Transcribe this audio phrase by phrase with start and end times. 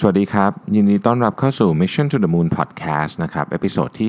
[0.00, 4.08] สวัสดีครับ ยินดีต้อนรับเข้าสู่ Mission to the Moon Podcast นะครับ episode ที่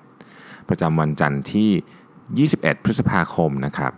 [0.00, 3.92] 31 ประจำวันจันทร์ที่ 21 พฤษภาคมนะครับ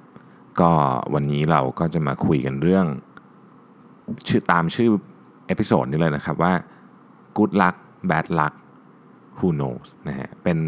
[0.61, 0.73] ก็
[1.15, 2.87] วันนี้เราก็จะมาคุยกันเรื่อง
[4.29, 4.91] ชื่อตามชื่อ
[5.47, 6.53] episode นี้เลยนะครับว่า
[7.37, 7.77] good luck
[8.11, 8.55] bad luck
[9.39, 10.59] who knows นะฮะเป็น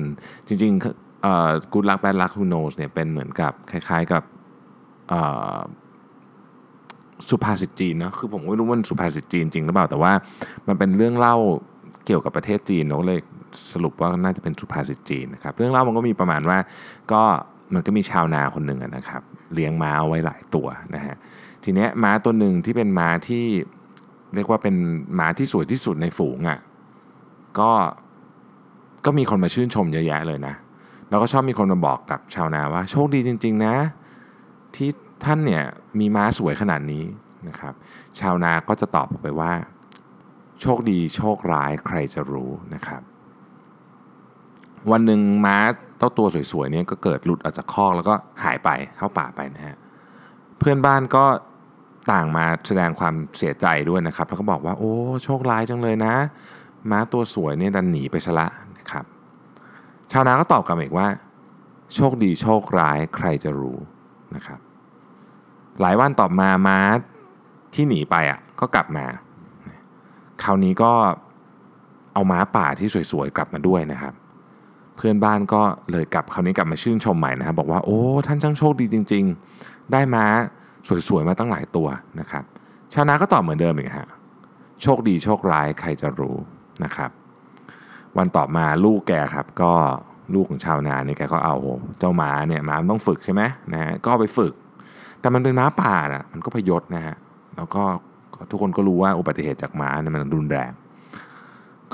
[0.46, 4.22] จริงๆเอ่อ good luck bad luck who knows เนี่ยเป็นเหมือนกับคล้ายๆกับ
[5.08, 5.20] เอ่
[5.54, 5.56] อ
[7.30, 10.12] สุภาษิตจีนเนาะคือผมไม่รู้ว่ามันสุภาษิตจีนจริงหรือเปล่าแต่ว่า
[10.68, 11.36] มันเป็นเรื่องเล่า
[12.06, 13.20] เกี่ยวกับประเทศจีนเราก็เลย
[13.72, 16.58] สรุปว่าน่าจะเป็นสุภาษิตจีนนะครับเรื่องเล่ามันก็มีประมาณว่า
[17.12, 17.22] ก็
[17.74, 19.22] มันก็มีชาวนาคนหนึ่งนะครับ
[19.54, 21.16] เลี้ยงม้าเอาไว้หลายตัวนะฮะ
[21.64, 23.44] ทีเนี้ยม้าตัวหนึ่งที่เป็นม้าที่
[24.34, 24.76] เรียกว่าเป็น
[25.18, 26.58] ม้าที่สวยที่สุดในฝูงอะ่ะ
[27.58, 27.70] ก็
[29.04, 30.54] ก็มีคนมาชื่นชมเยอะแยะเลยนะ
[31.08, 33.74] แล้วก็ชอบมีคนมาบอกกับชาวนาว่า โชคดีจริง ๆ นะ
[34.76, 34.90] ที่
[35.24, 35.64] ท่านเนี่ย
[35.98, 37.04] มีม้าสวยขนาดนี้
[37.48, 37.74] นะครับ
[38.20, 39.52] ชาวนาก็จะตอบไปว่า
[40.60, 43.02] โชคดีโชคร้ายใครจะรู้นะครับ
[44.90, 45.58] วันหนึ่งม้า
[45.98, 48.14] เต้าตัวสวยๆเนี่ยก็เกิดหลุดออกจากคอกแล้วก็
[48.44, 49.76] หายไปเข้าป่าไปนะฮะ
[50.58, 51.24] เพื่อนบ้านก็
[52.12, 56.14] ต่างมาแสดงความเสียใจด้วยนะครับ แล้วก็บอกว่าโอ้โชคร้ายจังเลยนะ
[56.90, 58.48] ม้าตัวสวยเนี่ยดันหนีไปซะละ
[58.78, 59.04] นะครับ
[60.12, 61.08] ชาวนาก็ตอบกลับอีกว่า
[61.94, 63.78] โชคดีโชคร้ายใครจะรู้
[64.34, 64.60] นะครับ
[65.80, 66.78] หลายวันต่อมาม้า
[67.74, 69.06] ที่หนีไปอะก็กลับมา
[70.42, 70.92] คราวนี้ก็
[72.14, 74.14] เอาม้าป่าที่สวยๆกลับมาด้วยนะครับ
[74.96, 79.24] เพื่อนบ้านก็เลยกลับคราวนี้กลับมาชื่นชมใหม่นะครับบอกว่าโอ้ท่านช่างโชคดีจริง
[79.58, 80.24] ๆ ได้ม้า
[81.08, 81.88] สวยๆมาตั้งหลายตัว
[82.20, 82.44] นะครับ
[82.92, 84.08] ชาวนาก็ตอบเหมือนเดิมอีกฮะ
[84.82, 86.36] โชคดีโชคร้ายใครจะรู้
[86.84, 87.10] นะครับ
[88.16, 89.72] วันต่อมาลูกแกครับ ก็
[90.34, 91.56] ลูกของชาวนาเนี่ยแกก็เอา
[91.98, 93.42] เจ้าม้าเนี่ยม้าต้องฝึกใช่ไหม
[93.72, 94.52] นะฮะก็ไปฝึก
[95.22, 97.16] แต่มันเป็นม้าป่านะมันก็พยศนะฮะ
[97.56, 97.82] แล้วก็
[98.50, 100.70] ทุกคนก็รู้ว่าอุบัติเหตุจากม้าเนี่ยมันรุนแรง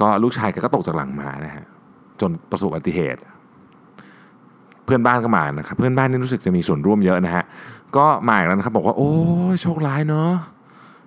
[0.00, 1.64] ก็ลูกชายก็ตกจากหลังม้านะฮะ
[2.20, 3.20] จนประสบอุบัติเหตุ
[4.84, 7.44] เพื่อนบ้านก็มานะครับเพื่อนบ้านนี่รู้สึกจะมีส่วนร่วมเยอะนะฮะ
[7.96, 9.10] ก็มาอีกแล้วนะครับบอกว่าโอ้
[9.62, 10.32] โชคร้ายเนาะ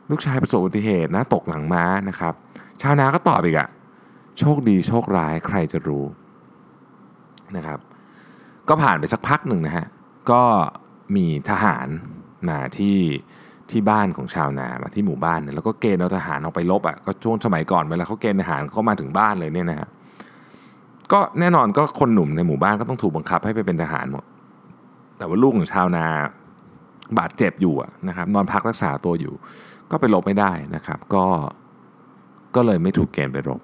[0.09, 2.33] ลูกชายประสบอุบัติเหตุนะตกหลังม้านะครับ
[2.81, 3.69] ชาวนาก็ตอบอีกอะ
[4.39, 6.05] โชคดีโชคร้ายใครจะรู้
[7.55, 7.79] นะครับ
[8.69, 9.85] ก็ผ่านไปสักพักหนึ่งนะฮะ
[10.31, 10.41] ก็
[11.15, 11.87] มีทหาร
[12.49, 12.97] มาที่
[13.71, 19.89] ที่บ้านของชาวนามาที่หมู่บ้านเนี่ยแล้วก็เกณฑ์เอาทหารออกไปลบอะก็ช่วงสมัยก่อนเวลาเขาเกณฑ์ทหารเขามาถึงบ้านเลยเนี่ยนะฮะ
[21.11, 24.23] ก็แน่นอนก็คนหนุ่มในหมู่บ้านก็ต้องถูกบังคับให้ไปเป็นทหารหมด
[25.17, 26.05] แต่ว่าลูกของชาวนา
[27.19, 27.75] บาดเจ็บอยู่
[28.07, 29.33] นะครับนอนพักรักษาตัวอยู่
[29.91, 31.25] ก็ไปลบไม่ได้นะครับ ก็
[32.55, 33.61] ก็เลยไม่ถูกเกณฑ์ไปรบ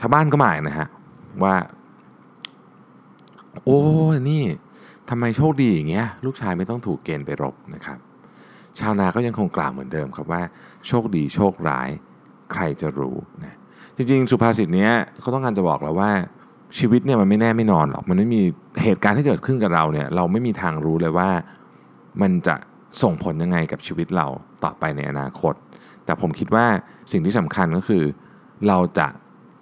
[0.00, 0.88] ชาวบ้านก็หมายนะฮะ
[1.42, 1.54] ว่า
[3.64, 3.80] โอ้
[4.30, 4.42] นี่
[5.10, 7.98] ทำไมโชคดีอย่างเงี้ยลูกชายไม่ต้องถูกเกณฑ์ไปรบนะครับ
[8.78, 10.42] ชาวนาก็ยังคงกล่าวเหมือนเดิมครับว่า
[10.86, 11.88] โชคดีโชคร้าย
[12.52, 13.54] ใครจะรู้นะ
[13.96, 16.10] จริงๆ สุภาษิตเนี้ยเขาต้องการจะบอกเราว่า
[16.78, 18.42] ชีวิตเนี่ยมันไม่แน่ไม่นอนหรอก มันไม่มี
[18.82, 21.30] เหตุการณ์ที่เกิดขึ้นกับเราเนี่ยเราไม่มีทางรู้เลยว่า
[22.22, 22.56] มันจะ
[23.02, 24.26] ส่งผลยังไงกับชีวิตเรา
[24.64, 25.54] ต่อไปในอนาคต
[26.04, 26.66] แต่ผมคิดว่า
[27.12, 28.04] สิ่งที่สำคัญก็คือ
[28.68, 29.08] เราจะ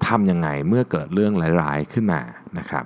[0.07, 1.33] ทำยังไงเมื่อเกิดเรื่อง
[1.63, 2.21] ร้ายๆขึ้นมา
[2.59, 2.85] นะครับ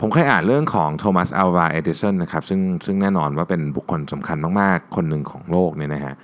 [0.00, 6.14] ผมเคยอ่านเรื่องของโทมัสอัลวาเอดิสันนะครับซึ่งซึ่งแน่นอนว่าเป็นบุคคลสำคัญมากๆ คนหนึ่งของโลกเนี่ยนะฮะ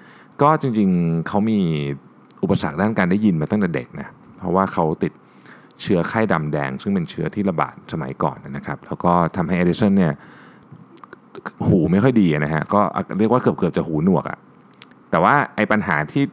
[0.42, 1.58] ก็จริงๆเขามี
[2.42, 4.08] อุปสรรคด้านการได้ยินมาตั้งแต่เด็กนะ
[4.38, 5.12] เพราะว่าเขาติด
[5.82, 10.12] เชื้อไข้ดำแดง ซึ่งเป็นเชื้อที่ระบาดสมัยก่อนนะครับ แล้วก็ทำให้เอดิสันเนี่ย
[11.66, 12.80] หูไม่ค่อยดีนะฮะก็
[13.18, 14.38] เรียกว่าเกือบเกือบจะหูหนวกอะ
[15.10, 16.24] แต่ว่าไอ้ปัญหาที่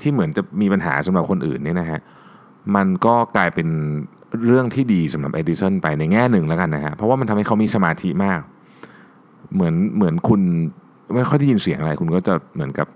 [0.00, 2.00] ที่เหมือนจะมีปัญหาสำหรับคนอื่นเนี่ยนะฮะ
[2.76, 3.68] มันก็กลายเป็น
[4.46, 8.40] เรื่องที่ดีสำหรับเอดิสันไปในแง่หนึ่งแล้วกันนะฮะเพราะว่ามันทำให้เขามีสมาธิมาก
[9.54, 10.40] เหมือนเหมือนคุณ
[11.14, 12.86] ไม่ค่อยได้ยินเสียงอะไร คุณก็จะเหมือนกับ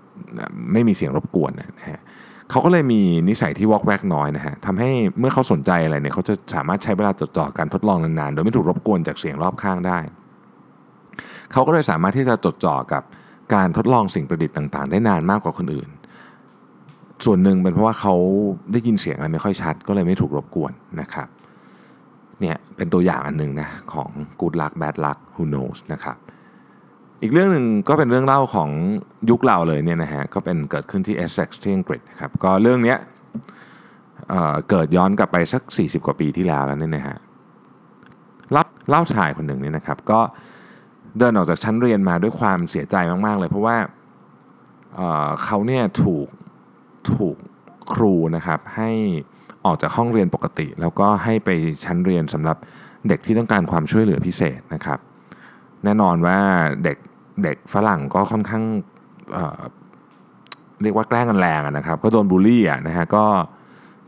[0.73, 2.01] ไม่มีเสียงรบกวนนะฮะ
[2.51, 4.89] เขาก็เลยมีนิสัยที่วอกแวกน้อยนะฮะทำให้
[5.19, 9.99] เมื่อเขาสนใจอะไรเนี่ยเขาจะสามารถใช้เวลาจดจ่อการทดลองนานๆ โดยไม่ถูกรบกวนจากเสียงรอบข้างได้
[11.51, 13.03] เขาก็เลยสามารถที่จะจดจ่อกับ
[13.53, 15.89] การทดลองสิ่งประดิษฐ์ต่าง ๆ ได้นานมากกว่าคนอื่น
[17.25, 18.15] ส่วนหนึ่งเป็นเพราะว่าเขา
[18.71, 20.71] ได้ยินเสียงอะไรไม่ค่อยชัด ก็เลยไม่ถูกรบกวน
[21.01, 21.27] นะครับ
[22.41, 24.09] เนี่ยเป็นตัวอย่างอันหนึ่งนะของ
[24.39, 26.17] good luck bad luck who knows นะครับ
[27.21, 28.69] อีกเรื่องหนึ่งก็เป็นเรื่องเล่าของ
[29.29, 32.95] ยุคเราเลยเนี่ยนะฮะก็เป็นเกิดขึ้นที่เอสเซ็กซ์ที่อังกฤษนะครับก็เรื่องนี้
[34.29, 37.17] เเกิดย้อนกลับไปสัก 40 กว่าปีที่แล้วแล้วเนี่ยนะฮะ
[38.55, 40.19] รับเล่าชายคนหนึ่งเนี่ยนะครับก็
[41.19, 42.95] เดินออกจากชั้นเรียนมาด้วยความเสียใจ
[43.25, 43.77] มาก ๆ เลย เพราะว่า
[44.95, 46.27] เเขาเนี่ยถูก
[47.13, 47.37] ถูก
[47.93, 48.89] ครูนะครับให้
[49.65, 51.49] ออกจากห้องเรียนปกติ แล้วก็ให้ไป
[51.83, 52.57] ชั้นเรียนสำหรับ
[53.07, 54.99] เด็กที่ต้องการความช่วยเหลือพิเศษนะครับ
[55.83, 56.39] แน่นอนว่า
[56.83, 56.97] เด็ก
[57.43, 58.63] เด็กฝรั่งก็ค่อนข้าง
[60.81, 63.25] เรียกว่าแกล้งกันแรงนะครับ ก็โดนบูลลี่อะนะฮะก็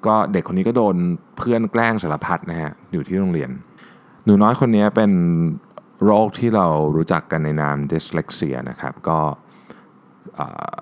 [0.06, 0.96] ก็เด็กคนนี้ก็โดน
[1.38, 3.50] เพื่อนแกล้งสารพัดนะฮะอยู่ที่โรงเรียน
[4.26, 5.12] หนูน้อยคนนี้เป็น
[6.04, 9.49] โรคที่เรารู้จักกันในนาม dyslexia นะครับ ก็เ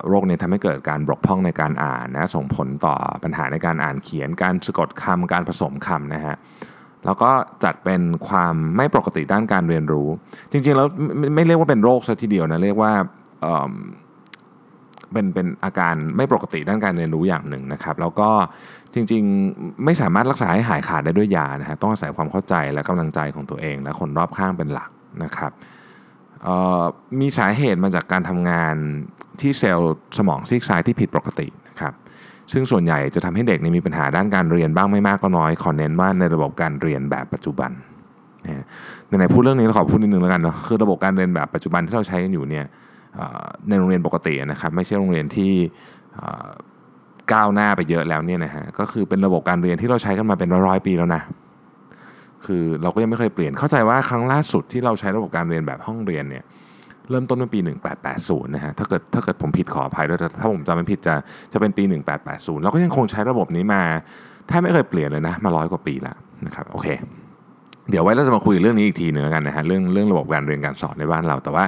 [0.07, 6.35] โรคนี้ทำให้เกิดการบกพร่องในการอ่านนะส่งผลต่อปัญหาในการอ่านเขียน การสะกดคำการผสมคำนะฮะ
[7.05, 7.31] แล้วก็
[7.63, 10.07] จัดเป็นความไม่ปกติด้านการเรียนรู้
[10.51, 10.87] จริงๆแล้ว
[11.19, 12.91] ไม่ไม่เรียกว่าเป็นโรคซะทีเดียวนะเรียกว่า
[13.41, 18.29] เเป็นเป็นอาการไม่ปกติด้านการเรียนรู้อย่างหนึ่งนะครับ แล้วก็
[18.93, 24.89] จริงๆไม่สามารถรักษาให้หายขาดได้ด้วยยานะฮะต้องอาศัยความเข้าใจและกำลังใจของตัวเอง และคนรอบข้างเป็นหลัก
[25.23, 25.51] นะครับ
[27.19, 28.75] มีสาเหตุมาจากการทำงาน
[29.39, 31.93] ที่เซลล์สมองซีกซ้ายที่ผิดปกตินะครับ
[32.51, 37.71] ซึ่งส่วนใหญ่จะทำให้เด็กมีปัญหาด้านการเรียนบ้างไม่มากก็น้อยขอเน้นว่าในระบบการเรียนแบบปัจจุบัน
[38.45, 38.65] นะ
[39.07, 42.65] ไหนๆพูดเรื่องนี้เราขอพูดนิดนึงแล้วกันเนาะคือระบบการเรียนแบบปัจจุบันที่เราใช้กันอยู่เนี่ย
[43.69, 45.51] ในโรงเรียนปกตินะครับไม่ใช่โรงเรียนที่
[47.33, 51.21] ก้าวหน้าไปเยอะแล้วเนี่ยนะฮะก็คือเป็นระบบการเรียนที่เราใช้กันมาเป็นร้อยปีแล้วนะ
[52.45, 56.43] คือเราก็ยังไม่เคยเปลี่ยนเข้าใจว่าครั้งล่าสุดที่เราใช้ระบบการเรียนแบบห้องเรียนเนี่ย
[57.09, 57.59] เริ่มต้นเมื่อปี
[58.07, 61.15] 1880 นะฮะ ถ้าเกิดถ้าเกิดผมผิดขออภัยด้วยถ้าผมจำไม่ผิดจะ
[61.53, 61.83] จะเป็นปี
[62.23, 63.81] 1880 เราก็ยังคงใช้ระบบนี้มา
[64.47, 66.87] แทบไม่เคยเปลี่ยนเลยนะ มาร้อยกว่าปีแล้วนะครับ โอเค
[67.89, 71.65] เดี๋ยวไว้เราจะมาคุยเรื่องนี้อีกทีหนึงแล้วกันนะฮะ เรื่องเรื่องระบบการเรียนการสอนในบ้านเรา แต่ว่า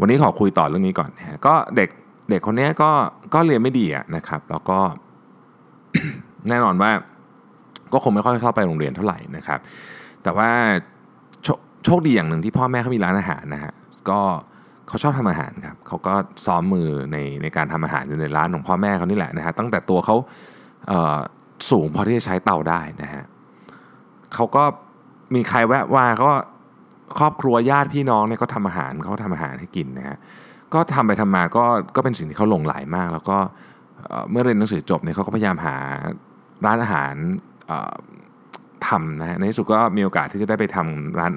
[0.00, 1.88] วันนี้ขอคุยต่อเรื่องนี้ก่อนนะฮะ ก็เด็ก
[2.30, 2.90] เด็กคนนี้ก็
[3.34, 4.78] ก็เรียนไม่ดีอะนะครับ แล้วก็
[6.48, 6.90] แน่นอนว่า
[7.92, 9.58] ก็คงไม่ค่อยชอบไปโรงเรียนเท่าไหร่นะครับ
[10.22, 10.50] แต่ว่า
[11.42, 11.48] โช
[11.84, 13.72] โชคดีอย่างหนึ่งที่พ่อแม่เขามีร้านอาหารนะฮะ
[14.10, 14.20] ก็
[14.88, 16.14] เขาชอบทำอาหารครับเขาก็
[16.46, 20.16] ซ้อมมือในในการทำอาหารอยู่ในร้านของพ่อแม่เขานี่แหละนะฮะตั้งแต่ตัวเขา
[20.86, 23.24] เสูงพอที่จะใช้เตาได้นะฮะ
[24.34, 24.64] เขาก็
[25.34, 26.30] มีใครแวะว่าก็
[27.18, 30.16] ครอบครัวญาติพี่น้องเนี่ยก็ทำอาหารเขาทำอาหารให้กินนะฮะ
[30.74, 31.64] ก็ทำไปทำมาก็
[31.96, 33.38] ก็เป็นสิ่งที่เขาหลงไหลมาก แล้วก็
[34.30, 35.76] เมื่อเรียนหนังสือจบเนี่ยเขาก็พยายามหา
[36.66, 37.14] ร้านอาหาร
[38.88, 41.32] ทำนะฮะในที่สุดก็มีโอกาสที่จะได้ไปทำร้าน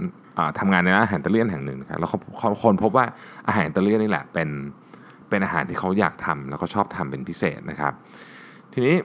[0.59, 3.05] ทำงานในร้านอาหารอิตาเลียนแห่งหนึ่งนะครับแล้วเขาเขาคนพบว่า
[3.47, 4.49] อาหารอิตาเลียนนี่แหละเป็น
[5.29, 7.93] เป็นอาหารที่เขาอยากทำแล้วก็ชอบทำเป็นพิเศษนะครับ
[8.73, 8.95] ทีนี้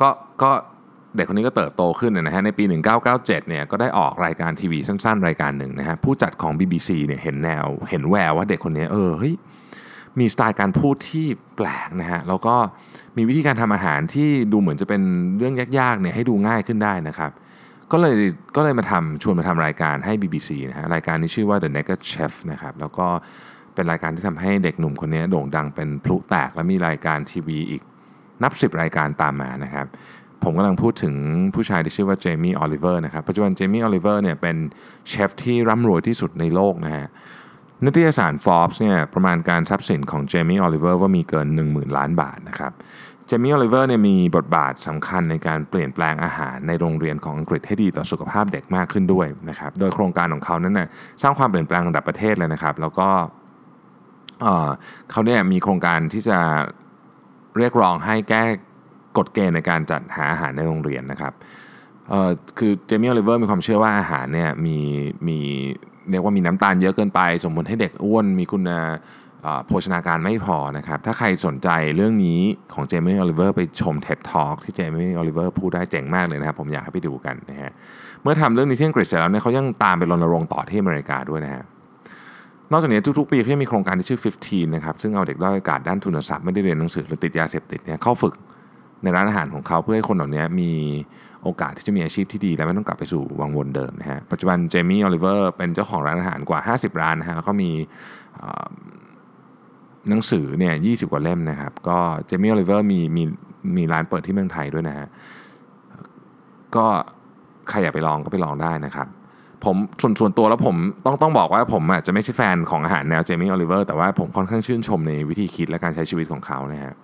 [0.00, 0.08] ก็
[0.42, 0.50] ก็
[1.16, 2.64] เด็กคนนี้ก็เติบโตขึ้นนะฮะในปี
[3.02, 9.34] 1997 เนี่ยก็ได้ออกรายการทีวีสั้น ๆ รายการหนึ่งนะฮะผู้จัดของ BBC เนี่ยเห็นแนวเห็นแววว่าเด็กคนนี้เออเฮ้ย
[10.20, 11.26] มีสไตล์การพูดที่
[11.56, 12.54] แปลกนะฮะแล้วก็
[13.16, 15.02] มีวิธีการทำอาหารที่ดูเหมือนจะเป็น
[15.38, 17.30] เรื่องยากๆเนี่ยให้ดูง่ายขึ้นได้นะครับ
[17.92, 18.16] ก็เลย
[18.56, 23.06] ก็เลยมาทำชวนมาทำรายการให้ BBC นะฮะรายการนี้ชื่อว่า The Naked Chef นะครับแล้วก็
[23.74, 27.82] เป็นรายการที่ทำให้เด็กหนุ่มคนนี้โด่งดังเป็นพลุแตก และมีรายการทีวีอีก
[28.42, 29.86] นับ 10 รายการตามมานะครับ
[30.42, 31.14] ผมกำลังพูดถึง
[31.54, 34.56] ผู้ชายที่ชื่อว่าเจมี่ออลิเวอร์นะครับปัจจุบันเจมี่ออลิเวอร์เนี่ยเป็น
[35.08, 37.06] เชฟที่ร่ำรวยที่สุดในโลกนะฮะ
[37.84, 42.72] นิตยสาร Forbes เนี่ยประมาณการทรัพย์สินของเจมี่ออลิเวอร์ว่ามีเกิน 10,000 ล้านบาทนะครับ
[43.26, 50.88] เจมี่ออลิเวอร์เนี่ยมีบทบาทสำคัญในการเปลี่ยนแปลงอาหารในโรงเรียนของอังกฤษให้ดีต่อสุขภาพเด็กมากขึ้นด้วยนะครับโดยโครงการของเขานั้นเนี่ย
[51.22, 53.08] สร้างความเปลี่ยนแปลงระดับประเทศเลยนะครับแล้วก็
[55.10, 56.38] เขาเนี่ยมีโครงการที่จะ
[57.58, 58.44] เรียกร้องให้แก้
[59.18, 61.32] กฎเกณฑ์ในการจัดหาอาหารในโรงเรียนนะครับ
[62.58, 64.78] คือเจมี่ออลิเวอร์มีความเชื่อว่าอาหารเนี่ยมี
[65.28, 65.40] มี
[66.10, 68.62] เรียกว่ามีน้ำตาลเยอะเกินไป สมมติให้เด็กอ้วนมีคุณ
[69.66, 72.40] โภชนาการไม่พอนะครับ ถ้าใครสนใจเรื่องนี้
[72.74, 77.72] ของเจมี่ออลิเวอร์ไปชม TED Talk ที่เจมี่ออลิเวอร์พูดได้เจ๋งมากเลยนะครับ ผมอยากให้ไปดูกันนะฮะ
[78.22, 81.62] เมื่อทำเรื่องนี้ที่อังกฤษเสร็จแล้วเนี่ยเขายังตามไปรณรงค์ต่อที่อเมริกาด้วยนะฮะ
[82.70, 88.34] นอกจากนี้ทุกๆปีเขายังมีโครงการที่ชื่อ 15 นะครับ ซึ่งเอาเด็กด้อยโอกาสด้านทุนทรัพย์ไม่ได้เรียนหนังสือหรือติดยาเสพติดเนี่ยเข้าฝึก
[89.04, 90.70] ในร้านอาหารของเขาเพื่อให้คนเหล่านี้มี
[91.42, 97.70] โอกาสที่จะมีอาชีพที่ดี และไม่ต้องกลับไปสู่วังวนเดิมนะฮะปัจจุบันเจมี่ออลิเวอร์เป็นเจ้าของร้านอาหารกว่า 50 ร้านนะฮะแล้วก็มี
[100.08, 103.22] หนังสือเนี่ย20กว่าเล่มนะครับ ก็เจมี่ออลิเวอร์มีมี
[103.76, 105.06] มีร้านเปิดที่เมืองไทยด้วยนะฮะ
[106.76, 106.86] ก็
[107.68, 109.06] ใครอยากไปลองก็ไปลองได้นะครับ
[109.64, 116.94] ผมส่วนส่วนตัวแล้วผมต้องต้องบอกว่าผมอาจจะไม่ใช่แฟนของอาหารแนวเจมี่ออลิเวอร์แต่ว่าผมค่อนข้างชื่นชมในวิธีคิดและการใช้ชีวิตของเขานะฮะ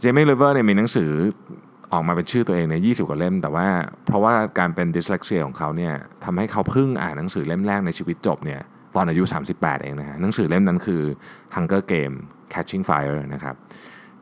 [0.00, 1.10] เจมี่ออลิเวอร์เนี่ยมีหนังสือ
[1.92, 3.66] ออกมาเป็นชื่อตัวเองเนี่ยยีกว่าเล่ม แต่ว่า
[4.06, 8.60] เพราะว่าการเป็นดิสเลกเซียของเขาเนี่ยทำให้เขาเพิ่งอ่านหนังสือเล่มแรกในชีวิตจบเนี่ย
[8.94, 9.22] ตอนอายุ
[9.54, 11.02] 38 เองนะฮะหนังสือเล่มนั้นคือ
[11.54, 12.16] Hunger Game
[12.52, 13.54] Catching Fire นะครับ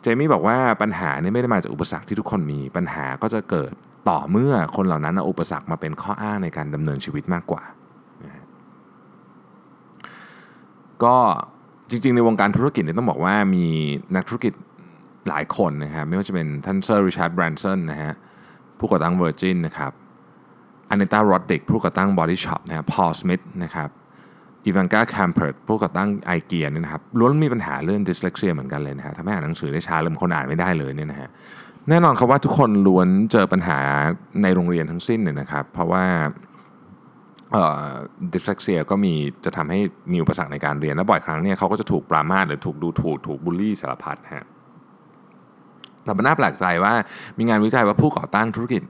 [0.03, 3.73] เจมี่บอกว่าปัญหาเนี่ยไม่ได้มาจากอุปสรรคที่ทุกคนมีปัญหาก็จะเกิด
[4.09, 7.63] ต่อเมื่อคนเหล่านั้นเอาอุปสรรคมาเป็นข้ออ้างในการดำเนินชีวิตมากกว่า
[11.05, 11.17] ก็
[11.91, 13.67] จริงๆ ในวงการธุรกิจเนี่ยต้องบอกว่ามี
[14.17, 14.53] นักธุรกิจ
[15.29, 18.13] หลายคนนะครับไม่ว่าจะเป็นท่านเซอร์ริชาร์ดแบรนสันนะฮะ
[18.79, 19.93] ผู้ก่อตั้ง Virgin นะครับ
[20.91, 23.89] อ n นต้ารอดดิกผู้ก่อตั้ง Body Shop นะครับพอลสมิธนะครับ
[24.65, 31.29] อีวานกาแคมเพิร์ตผู้ก่อตั้งไอเกียเนี่ยนะครับล้วนมีปัญหาเรื่อง dyslexia เหมือนกันเลยนะฮะทำให้อ่านหนังสือได้ช้าเลยบางคนอ่านไม่ได้เลยเนี่ยนะฮะ
[31.89, 33.79] แน่นอนครับว่าทุกคนล้วนเจอปัญหา
[34.43, 36.05] ในโรงเรียนทั้งสิ้นเนี่ยนะครับ เพราะว่า
[38.33, 39.15] dyslexia ก็มี
[39.45, 39.79] จะทำให้
[40.13, 44.47] มีอุปสรรคในการเรียน และบ่อยครั้งเนี่ยเขาก็จะถูกปรามาสหรือถูกดูถูกถูกบูลลี่สารพัดฮะ
[46.05, 46.93] แต่มันน่าแปลกใจว่า
[47.39, 48.83] มีงานวิจัยว่าผู้ก่อตั้งธุรกิจ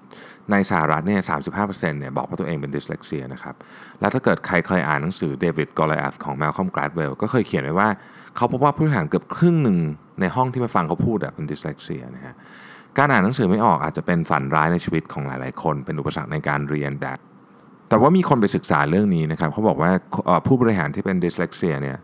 [0.52, 1.20] ในสหรัฐเนี่ย
[1.54, 3.54] 35%เนี่ยบอกว่าตัวเองเป็น dyslexia นะครับ
[4.00, 7.88] และถ้าเกิดใครเคยอ่านหนังสือ David and Goliath ของมัลคอล์มแกลดเวลล์ก็เคยเขียนไว้ว่า
[8.36, 9.78] เขาพบว่าผู้บริหารเกือบครึ่งหนึ่ง
[10.20, 12.34] ในห้องที่มาฟังเขาพูดเป็น dyslexia นะฮะ
[12.98, 17.12] การอ่านหนังสือไม่ออกอาจจะเป็นฝันร้ายในชีวิตของหลาย ๆ คน เป็นอุปสรรคในการเรียนแต่
[17.88, 19.90] แต่ว่ามีคนไปศึกษาเรื่องนี้นะครับเขาบอกว่า
[20.46, 21.98] ผู้บริหารที่เป็นดิสเลกเซียเนี่ย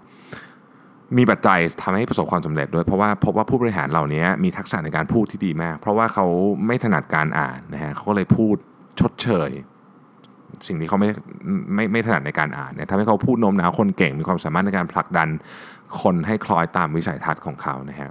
[1.18, 6.26] มีปัจจัยทำให้ประสบความสำเร็จด้วยเพราะว่าพบว่าผู้บริหารเหล่านี้มีทักษะในการพูดที่ดีมาก เพราะว่าเขา
[6.66, 8.56] ไม่ถนัดการอ่านนะฮะเขาก็เลยพูด
[9.00, 9.50] ชดเชย
[10.68, 11.08] สิ่งที่เขาไม่
[11.74, 15.28] ไม่ไม่ถนัดในการอ่านเนี่ยทำให้เขาพูดโน้มน้าวคนเก่งมีความสามารถในการผลักดัน
[16.00, 18.10] คนให้คล้อยตามวิสัยทัศน์ของเขานะฮะ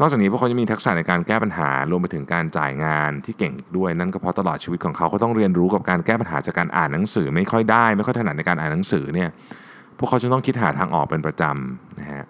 [0.00, 9.28] นอกจากนี้พวกเขาจะมีทักษะในการแก้ปัญหารวมไปถึงการจ่ายงานที่เก่งด้วยนั่นก็เพราะตลอดชีวิตของเขาเขาต้องเรียนรู้กับการแก้ปัญหาจากการอ่านหนังสือ ไม่ค่อยได้ ไม่ค่อยถนัดในการอ่านหนังสือเนี่ย
[9.98, 12.24] พวกเขาจะต้องคิดหาทางออกเป็นประจำนะฮะ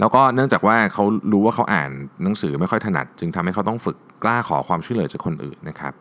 [0.00, 1.90] แล้วก็เนื่องจากว่าเขารู้ว่าเขาอ่าน
[2.22, 5.92] หนังสือไม่ค่อยถนัด จึงทำให้เขาต้องฝึกกล้าขอความช่วยเหลือจากคนอื่นนะครับ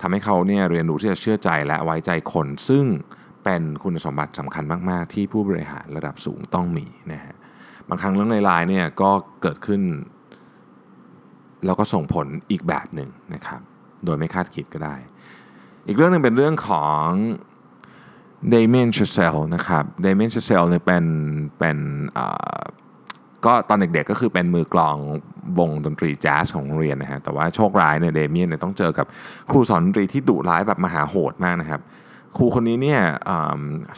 [0.00, 2.84] ทำให้เขาเนี่ยเรียนรู้ที่จะเชื่อใจและไว้ใจคน ซึ่ง
[3.44, 7.34] เป็นคุณสมบัติสำคัญมาก ๆ ที่ผู้บริหารระดับสูงต้องมีนะฮะ
[7.88, 9.10] บางครั้งเรื่องในไลน์เนี่ยก็
[9.42, 9.82] เกิดขึ้น
[11.64, 13.60] แล้วก็ส่งผลอีกแบบหนึ่งนะครับ
[14.04, 14.96] โดยไม่คาดคิดก็ได้
[15.86, 17.06] อีกเรื่องหนึ่งเป็นเรื่องของ
[18.50, 21.04] เดเมียนชเซลนะครับเดเมียนชเซลเนี่ยเป็น
[21.58, 21.78] เป็น
[23.44, 24.96] ก็ตอนเด็กๆก็คือเป็นมือกลอง
[25.58, 29.06] วงดนตรีแจ๊สของโรงเรียนนะฮะแต่ว่าโชคร้ายเนี่ยเดเมียนเนี่ยต้องเจอกับ
[29.50, 31.80] ครูสอนดนตรีที่ดุร้ายแบบมหาโหดมากนะครับ
[32.36, 33.00] ครูคนนี้เนี่ย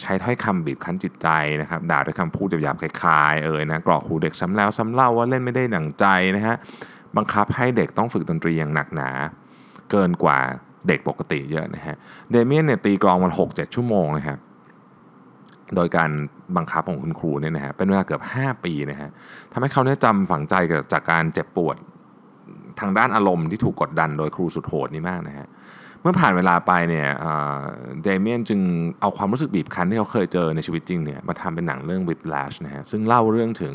[0.00, 1.28] ใช้ถ้อยคำบีบคั้นจิตใจ
[1.60, 6.56] นะครับด่าด้วยคำพูดหยาบๆคล้ายๆเอ่ยนะกรอกครูเด็กซ้ำแล้วซ้ำเล่าว่าเล่นไม่ได้หนังใจนะฮะ
[7.16, 9.10] บังคับให้เด็กต้องฝึกดนตรีอย่างหนักหนา
[9.90, 10.38] เกินกว่า
[10.86, 11.96] เด็กปกติเยอะนะฮะ
[12.30, 14.38] เดเมียนเนี่ยตีกลองมัน 6-7 ชั่วโมงนะครับ
[15.76, 16.10] โดยการ
[16.56, 19.10] บังคับของคุณครูเนี่ยนะฮะ เป็นเวลาเกือบ 5 ปีนะฮะ
[19.52, 21.76] ทำให้เขาเนี่ยจำฝังใจกับจากการเจ็บปวด
[22.80, 25.46] ทางด้านอารมณ์ที่ถูกกดดันโดยครูสุดโหดนี่มากนะฮะ
[26.00, 27.06] เมื่อผ่านเวลาไปเนี่ย
[28.02, 28.60] เดเมียนจึง
[29.00, 33.74] เอาความรู้สึกบีบคั้นที่เขาเคยเจอในชีวิตจริงเนี่ยมาทำเป็นหนังเรื่อง Whiplash นะฮะ ซึ่งเล่าเรื่องถึง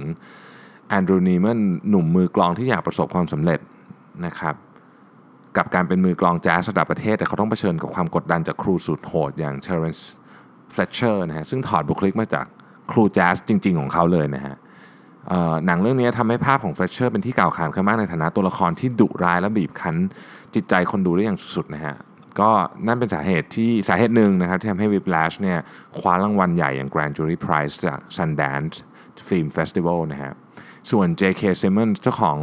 [0.90, 3.60] แอนดรูว์นีมันหนุ่มมือกลองที่อยากประสบความสำเร็จ
[4.26, 4.56] นะครับ
[5.58, 10.12] กับการเป็นมือกลองแจ๊สระดับประเทศ แต่เขาต้องเผชิญกับความกดดันจากครูสุดโหดอย่างเทเรนซ์
[10.74, 12.46] เฟลเชอร์นะฮะซึ่งถอดบุคลิกมาจาก
[12.92, 14.56] ครูแจ๊สจริง ๆ ของเขาเลยนะฮะ
[15.66, 19.96] หนังเรื่องนี้ทำให้ภาพของเฟลเชอร์เป็นที่กล่าวขานขึ้นมากในฐานะตัวละครที่ดุร้ายและบีบคั้น
[20.56, 21.96] จิตใจคนดูได้อย่างสุดๆนะฮะ
[22.40, 22.50] ก็
[22.88, 25.60] นั่นเป็นสาเหตุที่สาเหตุหนึ่งนะครับที่ทำให้ Whiplash เนี่ย
[26.00, 28.76] คว้ารางวัลใหญ่อย่าง Grand Jury Prize จาก Sundance
[29.28, 30.34] Film Festival นะฮะ
[30.92, 31.42] ส่วน J.K.
[31.62, 32.38] Simmons เจ้าของ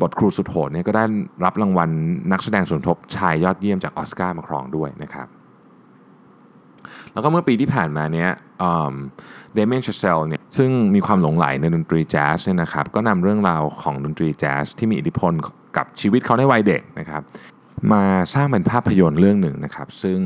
[0.00, 1.04] บทครูสุดโหดเนี่ยก็ได้
[1.44, 1.90] รับรางวัล
[2.32, 5.28] นักแสดงสมทบชายยอดเยี่ยมจากออสการ์มาครองด้วยนะครับ
[7.12, 8.30] แล้วก็เมื่อปีที่ผ่านมาเนี้ย
[9.54, 15.32] เดเมนเชเซลเนี่ยซึ่งมีความหลงไหลในดนตรีแจ๊สเนี่ยนะครับก็นำเรื่องราวของดนตรีแจ๊สที่มีอิทธิพล
[15.76, 17.22] กับชีวิตเขาในวัยเด็กนะครับ
[17.92, 18.04] มา
[18.34, 20.20] สร้างเป็นภาพยนตร์เรื่องหนึ่งนะครับ ซึ่ง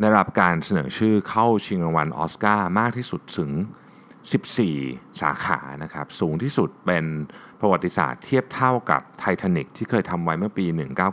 [0.00, 3.50] ได้รับการเสนอชื่อเข้าชิงรางวัลออสการ์มากที่สุดถึง
[4.30, 7.04] 14 สาขานะครับ สูงที่สุดเป็น
[7.60, 10.66] ประวัติศาสตร์เทียบเท่ากับไททานิกที่เคยทำไว้เมื่อปี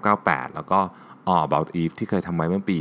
[0.03, 0.79] 1998 แล้วก็
[1.33, 2.79] All About Eve ที่เคยทำไว้เมื่อปี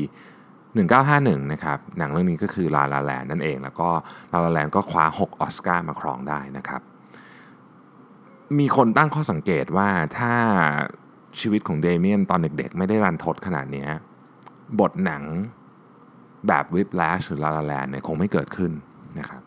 [0.75, 3.91] 1951 นะครับ หนังเรื่องนี้ก็คือ La La Land นั่นเอง แล้วก็
[4.33, 6.83] La La Land ก็คว้า 6 ออสการ์มาครองได้นะครับ
[8.59, 10.33] มีคนตั้งข้อสังเกตว่าถ้า
[11.41, 13.87] ชีวิตของเดเมียนตอนเด็กๆ ไม่ได้รันทดขนาดนี้
[14.81, 15.23] บทหนัง
[16.49, 18.73] แบบวิปแลชหรือลาลาแลนเนี่ยคงไม่เกิดขึ้น
[19.19, 19.43] นะครับ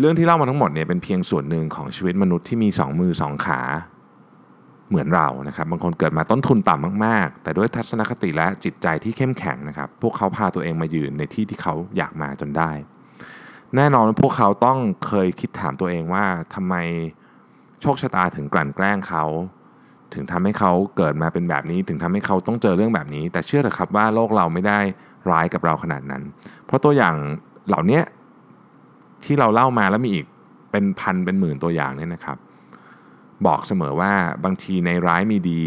[0.00, 3.60] เรื่องที่เล่ามาทั้งหมดเนี่ยเป็นเพียงส่วนหนึ่งของชีวิตมนุษย์ที่มี 2 มือ 2 ขา
[4.88, 12.70] เหมือนเรานะครับบางคนเกิดมาต้นทุนต่ำมากๆ แต่ด้วยทัศนคติและจิตใจที่เข้มแข็งนะครับ พวกเขาพาตัวเองมายืนในที่ที่เขาอยากมาจนได้
[13.76, 16.24] แน่นอนพวกเขาต้องเคยคิดถามตัวเองว่า
[16.54, 16.74] ทำไม
[17.80, 19.24] โชคชะตาถึงกลั่นแกล้งเขา
[20.14, 24.78] ถึงทำให้เขาเกิดมาเป็นแบบนี้ ถึงทำให้เขาต้องเจอเรื่องแบบนี้ แต่เชื่อเถอะครับว่าโลกเราไม่ได้
[25.30, 26.22] ร้ายกับเราขนาดนั้น
[26.66, 27.14] เพราะตัวอย่าง
[27.68, 28.00] เหล่านี้
[29.24, 30.26] ที่เราเล่ามาแล้วมีอีก
[30.70, 32.36] เป็นพันเป็นหมื่นตัวอย่างเนี่ยนะครับ
[33.46, 34.12] บอกเสมอว่า
[34.44, 35.62] บางทีในร้ายมีดี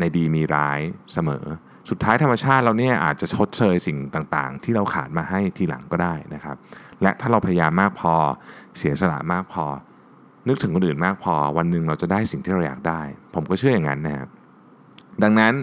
[0.00, 0.80] ในดีมีร้าย
[1.14, 1.44] เสมอ
[1.90, 6.56] สุดท้ายธรรมชาติเราเนี่ยอาจจะชดเชยสิ่งต่างๆ ที่เราขาดมาให้ทีหลังก็ได้นะครับ
[7.02, 8.14] และถ้าเราพยายามมากพอ
[8.78, 9.64] เสียสละมากพอ
[10.48, 13.00] นึกถึงคนอื่นมากพอ วันหนึ่งเราจะได้สิ่งที่เราอยากได้
[13.34, 14.28] ผมก็เชื่ออย่างนั้นนะครับ
[15.22, 15.54] ดังนั้น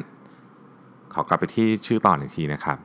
[1.14, 2.78] ขอกลับไปที่ชื่อตอนอีกทีนะครับ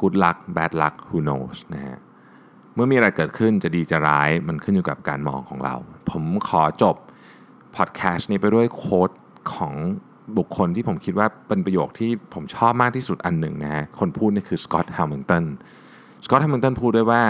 [0.00, 1.98] good luck bad luck who knows นะฮะ
[2.74, 5.74] เมื่อมีอะไรเกิดขึ้นจะดีจะร้ายมันขึ้นอยู่กับการมองของเรา
[6.10, 6.96] ผมขอจบ
[7.76, 9.10] พอดแคสต์นี้ไปด้วย quote
[9.54, 9.74] ของ
[10.38, 15.44] บุคคลที่ผมคิดว่าเป็นประโยคที่ผมชอบมากที่สุดอันหนึ่งนะฮะคนพูดนี่คือสก็อตต์แฮมิลตัน
[16.24, 17.22] สกอตต์แฮมิลตันพูดด้วยว่า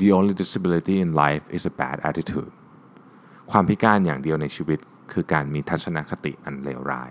[0.00, 2.52] the only disability in life is a bad attitude
[3.50, 4.78] ความพิการอย่างเดียวในชีวิต
[5.12, 7.10] คือการมีทัศนคติอันเลวร้าย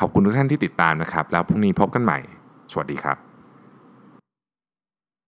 [0.00, 2.18] ขอบคุณทุกท่านที่ติดตามนะครับ แล้วพรุ่งนี้พบกันใหม่
[2.72, 3.33] สวัสดีครับ